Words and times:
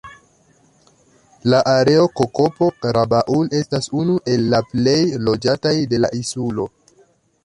La 1.53 1.57
areo 1.73 2.07
Kokopo-Rabaul 2.21 3.53
estas 3.59 3.89
unu 4.05 4.15
el 4.37 4.47
la 4.55 4.63
plej 4.71 4.99
loĝataj 5.29 5.75
de 5.93 6.01
la 6.05 6.11
insulo. 6.23 6.67